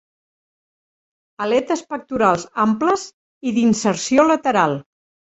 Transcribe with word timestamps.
Aletes 1.43 1.83
pectorals 1.91 2.45
amples 2.63 3.03
i 3.49 3.53
d'inserció 3.59 4.25
lateral. 4.31 4.75